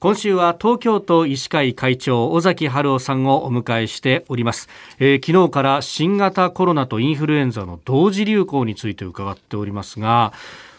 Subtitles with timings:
[0.00, 10.32] 今週は東京都医師会会長尾崎春夫さんをお迎えしております、えー、昨日から新型コロナとインフルエンザの同時流行について伺っておりますが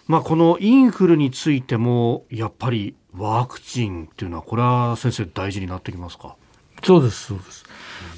[0.08, 6.36] まあ、このインフルについてもやっぱりワクチンっていうのはこれは先生大事になってきますか？
[6.84, 7.64] そうですそうです、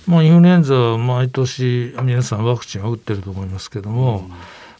[0.07, 4.29] まあ、インフルエンザは毎年皆さんワクチンは打ってると思いますけども、うん、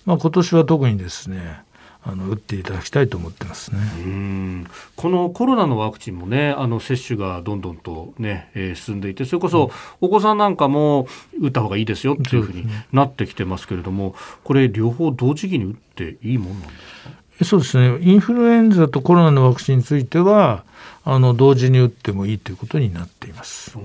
[0.06, 1.64] まあ、今年は特にですね
[2.06, 3.80] あの打っていただきたいと思ってますね。
[4.06, 9.72] うんこのコロナのワクチンもね、あの接種がどんどんとね、えー、進んでいて、それこそ
[10.02, 11.08] お子さんなんかも
[11.40, 17.04] 打った方がいいですよっていうふうになってきてますけれども、これ両方同時期に打っていいもんなんです
[17.40, 17.46] か？
[17.46, 17.98] そうですね。
[18.02, 20.64] インフルエンザとコロナのワクチンについては、
[21.04, 23.76] あの同時に打ってもいいということになっています。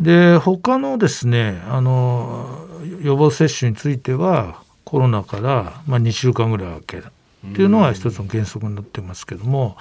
[0.00, 2.66] で、他のですね、あの
[3.02, 6.96] 予防接種についてはコロナからまあ2週間ぐらい空け
[7.46, 9.76] っていうのが一つの原則になってますけども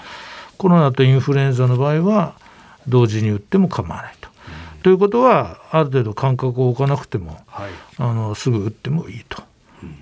[0.58, 2.36] コロナとインフルエンザの場合は
[2.88, 4.30] 同時に打っても構わないと。
[4.84, 9.44] ということはある程度間隔を置かなくても、はい、あのすぐ打ってもいいと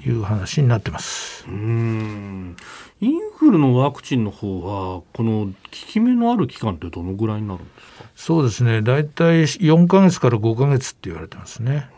[0.05, 1.45] いう話になってます。
[1.47, 2.55] うん
[3.01, 8.05] インフルのワクチンの方はこの効き目のある期間ってどのぐらいになるんですか？
[8.15, 11.89] そうですね大体4か月から5か月って言われてますね。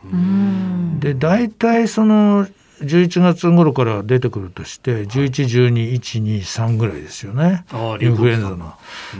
[1.00, 2.47] で大体その
[2.81, 7.63] 11月頃から出てくるとして11、12、1、2、3ぐらいですよね。
[8.01, 8.73] インフルエンザの、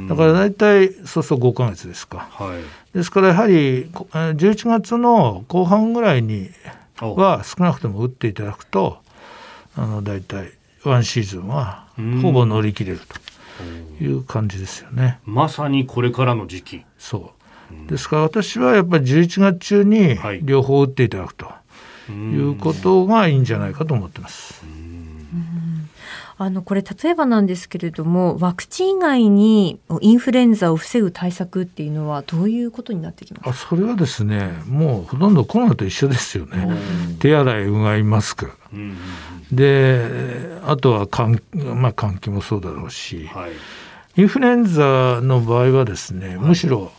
[0.10, 6.50] だから大体そうそう5か月ですか、はい、ですからやはり11月の後半ぐらいに
[7.00, 9.00] は少なくとも打っていただくと
[9.76, 10.52] あの大体
[10.84, 11.86] ワンシーズンは
[12.22, 13.00] ほぼ乗り切れる
[14.00, 15.20] という感じですよね。
[15.26, 16.86] まさにこれからの時期。
[16.98, 17.32] そ
[17.88, 17.90] う。
[17.90, 21.46] ですから私はやっぱり11月中に両方打っていただくと。
[21.46, 21.56] はい
[22.10, 24.64] いうことがいいんじゃないかと思ってます。
[26.38, 33.50] あのこれ例えばなんですけれどもワクチン以外にインフルエンザを防ぐ対策っていうのはどういうことになってきますか？
[33.52, 36.68] あそれはですねもうほとんどコロナと一緒ですよね。
[37.20, 38.50] 手洗いうがいマスク、
[39.52, 41.44] であとは換,、
[41.76, 43.52] まあ、換気もそうだろうし、はい、
[44.18, 46.92] インフルエンザの場合はですね、むしろ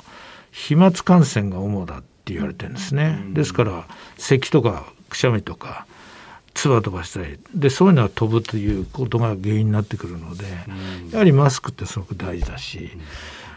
[0.53, 3.89] 飛沫感染が主だって言われてるんですね、ですから
[4.19, 5.87] 咳とかくしゃみとか
[6.55, 7.39] 唾飛ばしたり。
[7.55, 10.45] でそういうのは飛ぶということが原因になってくるので、
[11.11, 12.91] やはりマスクってすごく大事だし、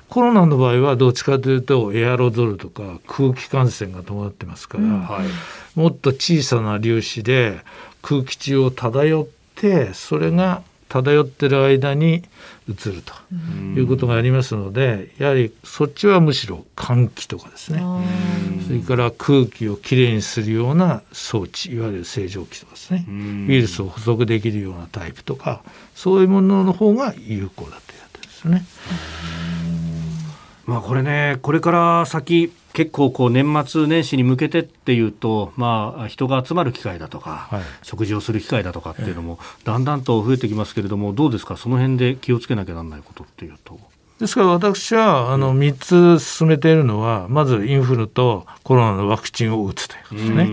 [0.09, 7.59] コロナの場合はどっちかというとエアロゾルとか空気感染が伴ってますから、はい、もっと小さな粒子で
[8.01, 10.61] 空気中を漂ってそれが
[11.03, 12.23] 漂ってる間に
[12.69, 13.13] 移ると
[13.77, 17.83] いうことがありますのでやはりそっちはむしろ換気とかですね。
[18.65, 23.05] それから空気をきれいにするような装置いわゆる清浄機とかですね。
[23.09, 23.11] ウ
[23.53, 25.63] イルスを捕捉できるようなタイプとか
[25.95, 28.65] そういうものの方が有効だということですね。
[30.65, 43.79] まあこれねこれから先結構こう年末年始に向けてっていうと、まあ、人が集まる機会だとか、はい、食事をする機会だとかっていうのも、だんだんと増えてきますけれども、どうですか、その辺で気をつけなきゃならないことっていうと。
[44.19, 50.49] ですから私はあの3つ進めているのは、まずインフルとコロナのワクチンを打つということですね。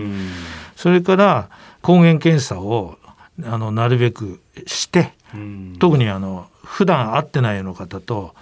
[0.77, 1.49] それから
[1.81, 2.97] 抗原検査を
[3.43, 5.11] あのなるべくして、
[5.79, 8.33] 特にあの普段会ってないような方と、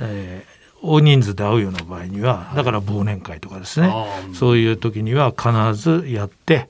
[0.00, 3.92] えー、大人数で会うような場合にはだから忘年会とかですね、
[4.34, 6.68] そういう時には必ずやって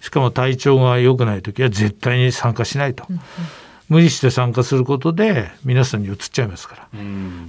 [0.00, 3.06] しかも体調が良くない時は絶対に参加しないと。
[3.92, 6.88] 無理して参加することで皆さんに移っちゃいますから、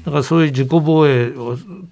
[0.04, 1.32] だからそういう自己防衛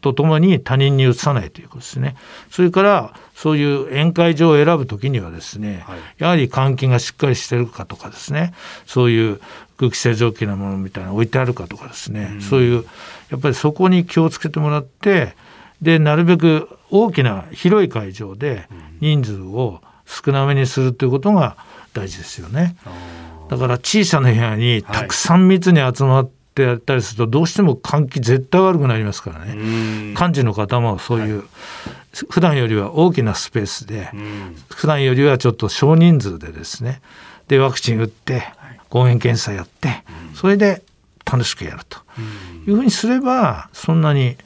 [0.02, 2.18] とともに他人に移さないということですね。
[2.50, 8.54] それからそういう宴会場を選ぶ時にはですね、はい、やはり換気がしっかりしてるかとかですね。
[8.86, 9.40] そういう
[9.78, 12.86] 空気清浄機なものみたいなの置いてあるかとかですね、そういう
[13.30, 15.34] やっぱりそこに気をつけてもらって
[15.82, 18.68] でなるべく大きな広い会場で
[19.00, 21.56] 人数を少なめにするということが
[21.94, 22.76] 大事ですよね。
[23.52, 29.56] だから小さな部屋にたくさん密に集まってやったりするとどうしても換気絶対悪くなりますからね。
[30.18, 31.46] 幹事の方もそういう、はい、
[32.30, 34.10] 普段よりは大きなスペースで
[34.70, 37.02] 普段よりはちょっと少人数でですね。
[37.50, 38.44] でワクチン打って
[38.90, 40.82] 抗原検査やってそれで
[41.30, 42.00] 楽しくやると。
[42.66, 44.38] いうふうにすればそんなに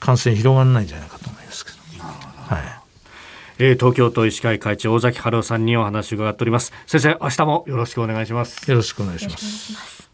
[0.00, 1.23] 感染広がらないんじゃないかと
[3.58, 6.72] えー、東京都医師会会長尾崎春夫さんにお話を伺っております。
[6.86, 8.70] 先生明日もよろしくお願いします。
[8.70, 10.13] よろしくお願いします。